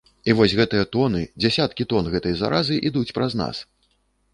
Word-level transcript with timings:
І 0.31 0.33
вось 0.37 0.55
гэтыя 0.59 0.85
тоны, 0.95 1.21
дзясяткі 1.43 1.89
тон 1.95 2.13
гэтай 2.17 2.33
заразы 2.43 2.83
ідуць 2.93 3.09
праз 3.21 3.41
нас. 3.43 3.67